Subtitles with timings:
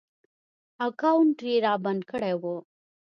[0.87, 2.43] اکاونټ ېې رابند کړی و